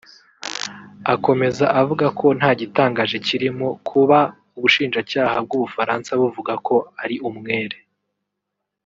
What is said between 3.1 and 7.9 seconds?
kirimo kuba ubushinjacyaha bw’u Bufaransa buvuga ko ari umwere